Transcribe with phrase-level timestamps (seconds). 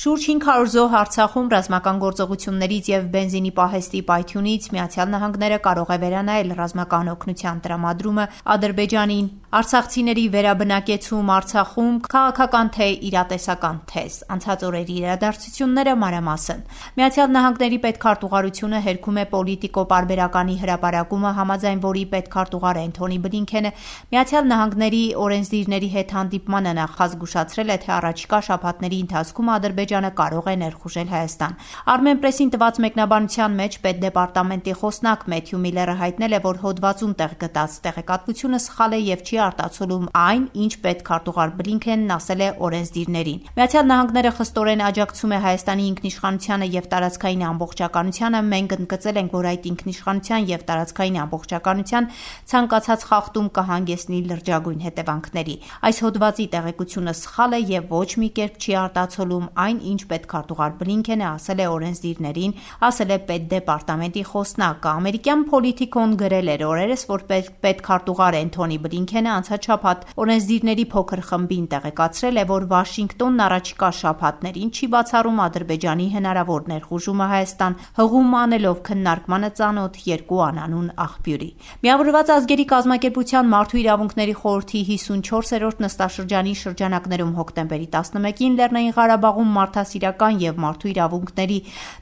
[0.00, 7.10] Շուրջ 500 զոհ Արցախում ռազմական գործողություններից եւ բենզինի պահեստի պայթյունից ԱՄՆ-ը կարող է վերանայել ռազմական
[7.12, 8.24] օգնության տրամադրումը
[8.54, 16.60] Ադրբեջանին։ Արցախցիների վերաբնակեցում Արցախում քաղաքական թե իրատեսական թեզ։ Անցած օրերի իրադարձությունները մանրամասն։
[16.96, 23.70] ԱՄՆ-ի պետքարտուղարությունը հերքում է պոլիտիկո պարբերականի հրապարակումը, համաձայն որի պետքարտուղար Էնթոնի Բլինքենը
[24.14, 29.89] ԱՄՆ-ի օրենսդիրների հետ հանդիպմանը նախ զգուշացրել է, թե առաջիկա շաբաթների ընթացքում Ադրբեջանը
[30.20, 31.54] կարող է ներխուժել Հայաստան։
[31.90, 38.60] Armenpress-ին տված մեկնաբանության մեջ պետդեպարտամենտի խոսնակ Մեթյու Միլլերը հայտնել է, որ հոդվածում տեղ գտած տեղեկատվությունը
[38.70, 45.34] սխալ է եւ չի արտացոլում այն, ինչ պետքարտուղար Բլինքենն ասել է օրենսդիրներին։ ԱՄՆ-ը խստորեն աջակցում
[45.34, 52.08] է Հայաստանի ինքնիշխանությանը եւ տարածքային ամբողջականությանը։ Մենք ընդգծել ենք, որ այդ ինքնիշխանության եւ տարածքային ամբողջականության
[52.50, 55.56] ցանկացած խախտում կհանգեցնի լրջագույն հետևանքների։
[55.90, 61.26] Այս հոդվածի տեղեկությունը սխալ է եւ ոչ մի կերպ չի արտացոլում այն, ինչ պետքարտուղար Բլինքենը
[61.30, 62.54] ասել է օրենսդիրներին,
[62.90, 66.64] ասել է պետդեպարտամենտի խոսնակը։ Ամերիկյան Politico-ն գրել էր.
[66.70, 67.24] Օրերս, որ
[67.64, 74.86] պետքարտուղար Էնթոնի Բլինքենը անցած շաբաթ օրենսդիրների փոքր խմբին տեղեկացրել է, որ Վաշինգտոնն առաջիկա շաբաթներին չի
[74.94, 81.50] բացառում Ադրբեջանի հնարավոր ներխուժումը Հայաստան, հղում անելով քննարկմանը ծանոթ երկու անանուն աղբյուրի։
[81.84, 90.60] Միավորված ազգերի կազմակերպության Մարդու իրավունքների խորհրդի 54-րդ նստաշրջանի շրջանակներում հոկտեմբերի 11-ին Լեռնային Ղարաբաղում մարդասիրական եւ
[90.64, 91.58] մարդու իրավունքների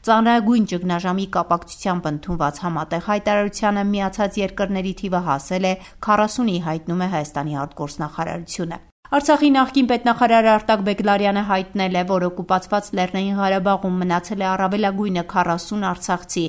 [0.08, 5.74] ծանրագույն ճգնաժամի կապակցությամբ ընդունված համատեղ հայտարարությանը միացած երկրների թիվը հասել է
[6.08, 13.38] 40-ի, հայտնում է Հայաստանի արտգործնախարարությունը։ Արցախի նախկին պետնախարար Արտակ Բեգլարյանը հայտնել է, որ օկուպացված Լեռնային
[13.38, 16.42] Ղարաբաղում մնացել է առավելագույնը 40 արցախցի։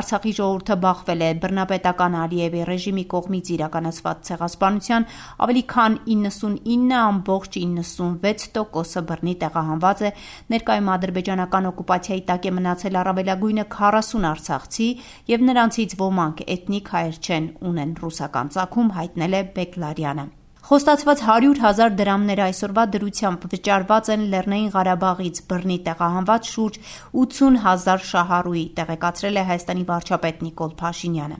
[0.00, 5.06] Արցախի ժողովուրդը բախվել է բռնապետական Ալիևի ռեժիմի կողմից իրականացված ցեղասպանության,
[5.48, 10.12] ավելի քան 99.96%-ը բռնի տեղահանված է։
[10.52, 14.88] Ներկայում ադրբեջանական օկուպացիայի տակ է մնացել առավելագույնը 40 արցախցի,
[15.32, 20.41] եւ նրանցից ոմանք էթնիկ հայեր չեն, ունեն ռուսական ծագում, հայտնել է Բեգլարյանը։
[20.72, 26.78] Խոստացված 100 հազար դրամները այսօրվա դրությամբ վճարված են Լեռնային Ղարաբաղից բռնի տեղահանված շուրջ
[27.24, 31.38] 80 հազար շահառուի, տեղեկացրել է Հայաստանի վարչապետ Նիկոլ Փաշինյանը։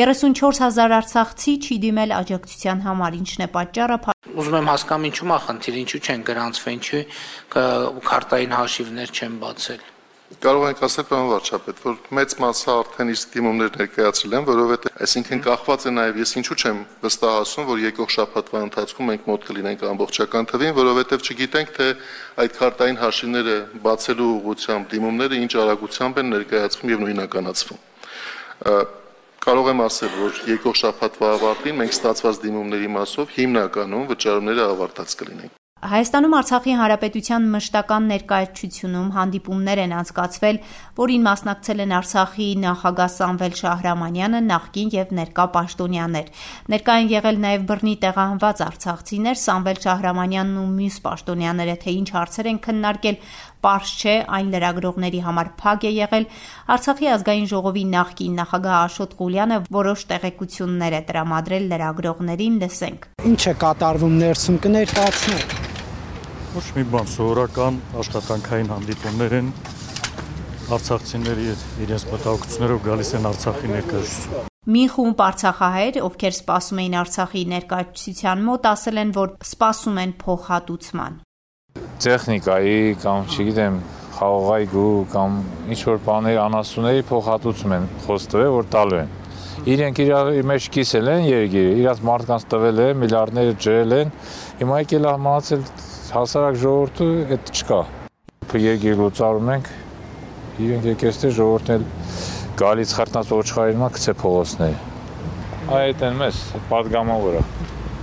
[0.00, 3.98] 34 հազար արցախցի չի դիմել աջակցության համար, ինչն է պատճառը
[4.32, 7.02] Ուզում եմ հասկանամ ինչու՞մ է խնդիր, ինչու չեն գրանցվել, ինչու
[8.08, 9.84] քարտային հաշիվներ չեն բացել։
[10.40, 15.42] Կարող ենք ասել, պարոն վարչապետ, որ մեծ մասը արդեն իսկ դիմումներ ներկայացրել են, որովհետև այսինքն
[15.44, 20.48] կախված է նաև ես ինչու չեմ վստահացնում, որ եկող շաբաթվա ընթացքում մենք մոտ կլինենք ամբողջական
[20.52, 21.88] թվին, որովհետև չգիտենք թե
[22.42, 27.80] այդ քարտային հաշիվները բացելու ուղղությամբ դիմումները ինչ արագությամբ են ներկայացվում եւ նույնականացվում։
[29.42, 35.61] Կարող եմ ասել, որ եկող շաբաթվա ավարտին մենք ստացված դիմումների մասով հիմնականում վճարումները ավարտած կլինենք։
[35.82, 40.60] Հայաստանում Արցախի Հանրապետության մշտական ներկայացությունում հանդիպումներ են անցկացվել,
[41.00, 46.28] որին մասնակցել են Արցախի նախագահ Սամվել Շահրամանյանը, նախկին եւ ներկա պաշտոնյաներ։
[46.70, 52.52] Ներկա են եղել նաեւ բռնի տեղահանված արցախցիներ Սամվել Շահրամանյանն ու մյուս պաշտոնյաները, թե ինչ հարցեր
[52.52, 53.18] են քննարկել,
[53.62, 56.24] Պարզ չէ, այն լրագրողների համար փակ է եղել։
[56.74, 63.54] Արցախի ազգային ժողովի նախկին նախագահ Աշոտ Ղուլյանը որոշ տեղեկություններ է տրամադրել լրագրողներին, լսենք։ Ինչ է
[63.62, 65.71] կատարվում ներսում կներկայացնեք։
[66.52, 69.46] Ոչ մի բան, սովորական աշխատանքային հանդիպումներ են
[70.76, 77.42] արցախցիների հետ իրենց մտահոգություններով գալիս են Արցախի ներկայացում։ Մի խումբ արցախահայեր, ովքեր սպասում էին Արցախի
[77.52, 81.16] ներկայացության մոտ, ասել են, որ սպասում են փոխհատուցման
[82.02, 83.74] տեխնիկայի կամ չգիտեմ
[84.16, 85.34] խաղողայգու կամ
[85.72, 89.12] ինչ որ բաներ անասունների փոխհատուցում են խոստվել որ տալու են
[89.72, 94.12] իրենք իրար մեջ կիսել են երգիրը իրաց մարդկանց տվել են միլիարդները ջրել են
[94.62, 95.62] հիմա եկել է մահացել
[96.12, 97.76] հասարակ ժողովուրդը այդ չկա։
[98.52, 99.68] Փեգի լուծարում ենք,
[100.60, 101.86] իրենք եկեստե ժողովուրդն էլ
[102.60, 104.74] գալից խրտնած ոչխարին մա գցե փողոցներ։
[105.78, 106.40] Այդ են մեզ
[106.72, 107.40] падգամավորը։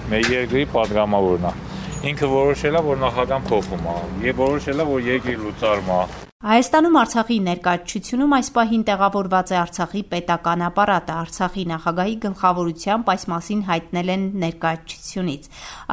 [0.09, 1.53] Մեր երկրի падգամավորն է։
[2.09, 3.95] Ինքը որոշել է, որ նախագահան փոխում է,
[4.25, 10.01] եւ որոշել է, որ երկրի լուծարում է։ Հայաստանում Արցախի ներկայացությունում այս պահին տեղավորված է Արցախի
[10.11, 15.49] պետական ապարատը։ Արցախի նախագահի գլխավորությամբ այս մասին հայտնել են ներկայացությունից։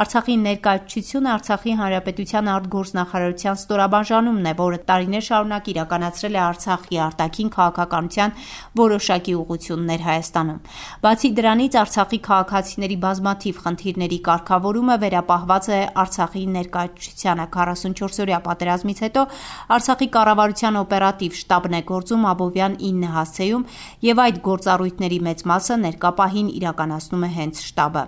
[0.07, 8.39] Արցախի ներկայացությունը Արցախի Հանրապետության արտգործնախարարության ստորաբաժանումն է, որը տարիներ շարունակ իրականացրել է Արցախի արտաքին քաղաքականության
[8.87, 10.63] որոշակի ուղղություններ Հայաստանում։
[11.03, 19.29] Բացի դրանից Արցախի քաղաքացիների բազմաթիվ խնդիրների կարգավորումը վերապահված է Արցախի ներկայացությանը 44-օրյա պատերազմից հետո
[19.75, 23.63] Արցախի կառավարությունը կառավարության օպերատիվ շտաբն է գործում Աբովյան 9 հասցեում
[24.05, 28.03] եւ այդ գործառույթների մեծ մասը ներկապահին իրականացնում է հենց շտաբը։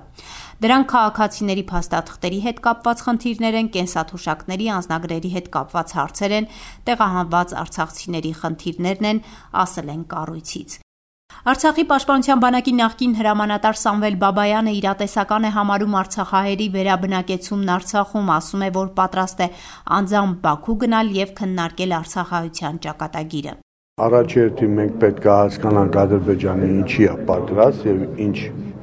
[0.65, 6.51] Դրանք քաղաքացիների փաստաթղթերի հետ կապված խնդիրներ են, կենսաթոշակների անձնագրերի հետ կապված հարցեր են,
[6.91, 9.25] տեղահանված արցախցիների խնդիրներն են,
[9.65, 10.79] ասել են կառույցից։
[11.49, 18.69] Արցախի պաշտպանության բանակի նախկին հրամանատար Սամվել Բաբայանը իրատեսական է համարում արցախահայերի վերաբնակեցումն Արցախում, ասում է,
[18.77, 19.49] որ պատրաստ է
[19.99, 23.55] անձամբ Բաքու գնալ եւ քննարկել արցախահայության ճակատագիրը։
[24.09, 28.39] Առաջերտի մենք պետք է հասկանանք Ադրբեջանը ինչի է պատրաստ եւ ինչ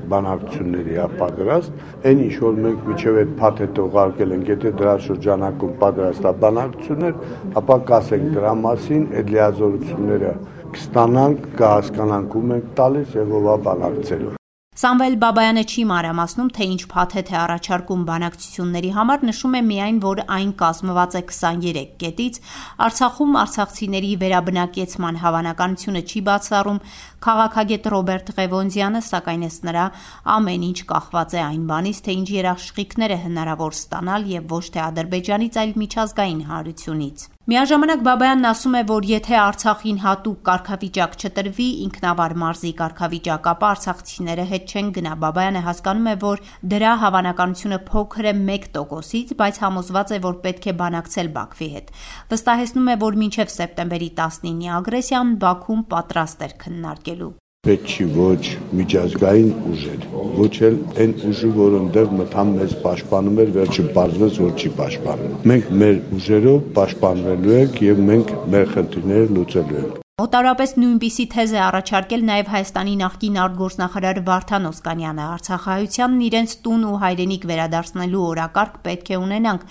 [0.09, 1.77] բանակցությունների է պատրաստ,
[2.09, 7.15] այն ինչ որ մենք միջև այդ փաթեթը ուղարկել ենք, եթե դրա շրջանակում պատրաստ է բանակցություններ,
[7.61, 10.33] ապա կասենք դրա մասին, այդ լիազորությունները
[10.75, 14.35] կստանանք, կհասկանանք ում ենք տալիս եւ ովա բանակցելու։
[14.75, 20.21] Սամվել Բաբայանը չի մանրամասնում, թե ինչ փաթեթ է առաջարկում բանակցությունների համար, նշում է միայն, որ
[20.35, 22.39] այն կազմված է 23 կետից,
[22.87, 26.81] Արցախում արցախցիների վերաբնակեցման հավանականությունը չի բացառում,
[27.23, 29.85] քաղաքագետ Ռոբերտ Ղևոնդյանը, սակայն ըստ նրա
[30.35, 34.83] ամեն ինչ կախված է այն բանից, թե ինչ երաշխիքներ է հնարավոր ստանալ եւ ոչ թե
[34.89, 42.33] Ադրբեջանից, այլ միջազգային հանրությունից։ Միաժամանակ Բաբայանն ասում է, որ եթե Արցախին հատուկ կարգավիճակ չտրվի, ինքնավար
[42.41, 46.43] մարզի կարգավիճակ, ապա արցախցիները հետ չեն գնա։ Բաբայանը հասկանում է, որ
[46.73, 51.95] դրա հավանականությունը փոքր է 1%-ից, բայց համոզված է, որ պետք է բանակցել Բաքվի հետ։
[52.33, 57.33] Վստահեցնում է, որ մինչև սեպտեմբերի 19-ի ագրեսիան Բաքուն պատրաստ էր քննարկելու
[57.65, 58.41] պետք չի ոչ
[58.79, 60.03] միջազգային ուժեր,
[60.37, 65.35] ոչ էլ այն ուժը, որ ընդեղ մտան մեզ պաշտպանում էր, վերջը բարձրաց, որ չի պաշտպանում։
[65.51, 71.57] Մենք մեր ուժերով պաշտպանվելու ենք եւ մենք մեր խնդիրները լուծելու ենք։ Մոտարապես նույնպիսի թեզ է
[71.59, 79.11] առաջարկել նաև Հայաստանի նախկին արտգործնախարար Վարդան Օսկանյանը։ Արցախահայությանն իրենց տուն ու հայրենիք վերադարձնելու օրակարգ պետք
[79.11, 79.65] է ունենանք։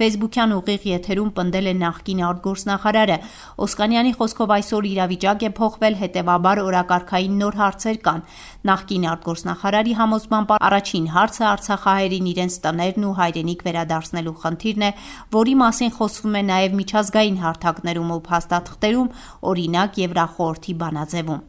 [0.00, 3.18] Facebook-յան ուղիղ եթերում պնդել է նախկին արտգործնախարարը։
[3.60, 8.24] Օսկանյանի խոսքով այսօր իրավիճակ է փոխվել, հետևաբար օրակարգային նոր հարցեր կան։
[8.70, 14.90] Նախկին արտգործնախարարի համոզմամբ առաջին հարցը Արցախահայերին իրենց տներն ու հայրենիք վերադարձնելու խնդիրն է,
[15.36, 19.12] որի մասին խոսվում է նաև միջազգային հարթակներում ու փաստաթղթերում,
[19.50, 21.40] օրինակ օրինակ Եվրախորհրդի բանաձևում։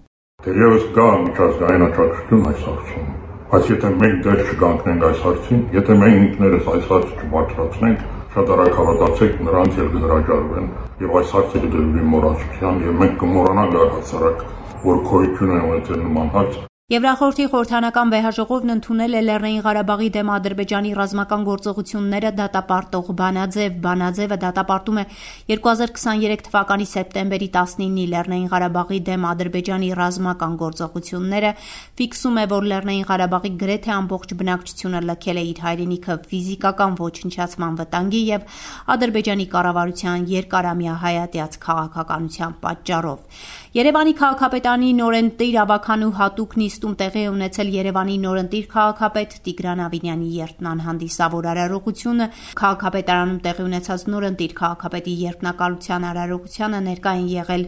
[0.42, 3.06] Դերևս կա միջազգային աջակցություն այս հարցում,
[3.52, 8.02] բայց եթե մենք դեր չգանքնենք այս հարցին, եթե մենք ինքներս այս հարցը չբարձրացնենք,
[8.34, 10.68] շատ արագ հավատացեք նրանց էլ կհրաժարվեն
[11.06, 14.46] եւ այս հարցը կդրվի մոռացության եւ մենք կմոռանանք առհասարակ
[14.90, 20.90] որ քոյություն է ունեցել նման հարց Եվրախորհրդի խորհրդանական վեհաժողովն ընդունել է Լեռնային Ղարաբաղի դեմ Ադրբեջանի
[20.98, 25.06] ռազմական գործողությունները դատապարտող բանաձև։ Բանաձևը դատապարտում է
[25.52, 31.54] 2023 թվականի սեպտեմբերի 19-ի Լեռնային Ղարաբաղի դեմ Ադրբեջանի ռազմական գործողությունները,
[32.02, 38.22] ֆիքսում է, որ Լեռնային Ղարաբաղի գրեթե ամբողջ բնակչությունը լքել է իր հայրենիքը ֆիզիկական ոչնչացման վտանգի
[38.36, 38.60] եւ
[38.92, 43.42] Ադրբեջանի կառավարության երկարամյա հայատյաց քաղաքականության պատճառով։
[43.80, 50.30] Երևանի քաղաքապետանի նորենտիր ավականու հատուկ նիստ նիստում տեղի է ունեցել Երևանի նորընտիր քաղաքապետ Տիգրան Ավինյանի
[50.38, 52.26] երթնանհանդիսավոր արարողությունը,
[52.58, 57.66] քաղաքապետարանում տեղի ունեցած նորընտիր քաղաքապետի երթնակալության արարողությանը ներկա են եղել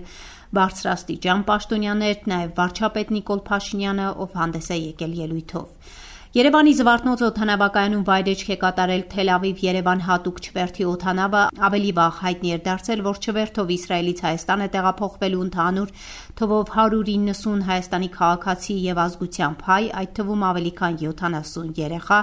[0.58, 5.94] բարձրաստիճան պաշտոնյաներ, նաև վարչապետ Նիկոլ Փաշինյանը, ով հանդես է եկել ելույթով։
[6.34, 12.64] Երևանի Զվարթնոց օթանավակայանում վայրեջք է կատարել Թել Ավիվ-Երևան հատուկ չվերթի օթանավը, ավելի վաղ հայտնի էր
[12.68, 15.92] դարձել, որ չվերթով Իսրայելից Հայաստան է տեղափոխվելու ընդհանուր
[16.42, 22.20] թվով 190 Հայաստանի քաղաքացի եւ ազգությամբ հայ, այդ թվում ավելի քան 70 երեխա,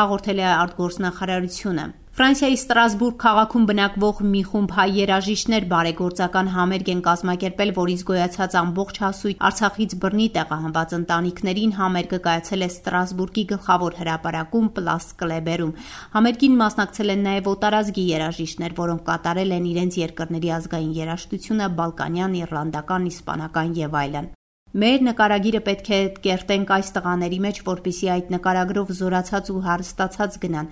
[0.00, 7.72] հաղորդել է արտգործնախարարությունը։ Ֆրանսիայի Ստրասբուրգ քաղաքում բնակվող մի խումբ հայ երաժիշտներ բարեգործական համերգ են կազմակերպել,
[7.76, 15.10] որից գոյացած ամբողջ հասույթ Արցախից բռնի տեղահանված ընտանիքներին համերգը կայացել է Ստրասբուրգի գլխավոր հրապարակում Պլաս
[15.20, 15.76] Կլեբերում։
[16.16, 23.12] Համերգին մասնակցել են նաև օտարազգի երաժիշտներ, որոնք կատարել են իրենց երկրների ազգային երաժշտությունը բալկանյան, իռլանդական,
[23.12, 24.32] իսպանական եւ այլն։
[24.76, 30.66] Մեր նկարագիրը պետք է կերտենք այս տղաների մեջ, որպիսի այդ նկարագրով զորացած ու հարստացած գնան։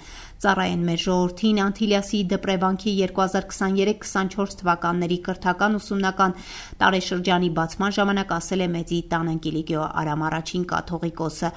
[0.44, 6.36] Ծառայեն մեր ժողովրդին Անտիլիասի դպրեվանքի 2023-24 թվականների կրթական ուսումնական
[6.84, 11.52] տարեշրջանի բացման ժամանակ ասել է մեծի տան Անկիլիգիո Արամ առաջին կաթողիկոսը։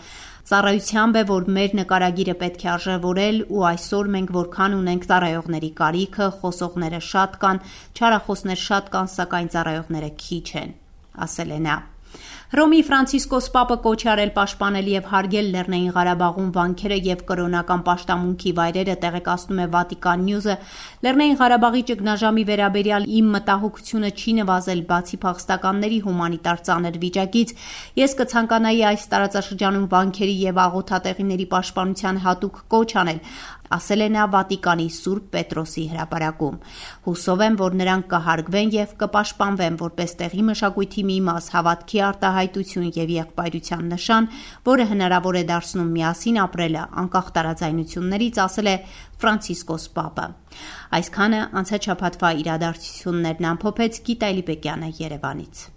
[0.47, 6.31] Ծառայությամբ է, որ մեր նկարագիրը պետք է արժևորել ու այսօր մենք որքան ունենք ծառայողների կարիքը,
[6.39, 7.61] խոսողները շատ կան,
[7.99, 10.73] չարախոսներ շատ կան, սակայն ծառայողները քիչ են,
[11.27, 11.77] ասել է նա։
[12.47, 18.95] Հռոմի Ֆրանցիսկոս Պապը կոչ արել պաշտպանել եւ հարգել Լեռնային Ղարաբաղում վանքերը եւ կրոնական պաշտամունքի վայրերը
[19.01, 20.55] տեղեկացնում է Վատիկան Նյուզը։
[21.07, 27.53] Լեռնային Ղարաբաղի ճգնաժամի վերաբերյալ իմ մտահոգությունը չի նվազել բացի փախստականների հումանիտար ծանր վիճակից։
[27.99, 33.21] Ես կցանկանայի այս տարածաշրջանում վանքերի եւ աղոթատեղիների պաշտպանության հատուկ կոչ անել։
[33.75, 36.57] ասել է նա Վատիկանի Սուրբ Պետրոսի հրապարակում։
[37.07, 43.13] Հուսով եմ, որ նրանք կհարգվեն եւ կպաշտպանվեն որպես տեղի մշակույթի մի մաս, հավատքի արտահայտություն եւ
[43.17, 44.29] եղբայրության նշան,
[44.71, 48.75] որը հնարավոր է դարձնում միասին ապրելը անկախ տարաձայնություններից, ասել է
[49.17, 50.27] Ֆրանցիսկոս Պապը։
[50.97, 55.76] Այսքանը անցած շաբաթվա իրադարձություններն ամփոփեց Գիտալի Բեկյանը Երևանից։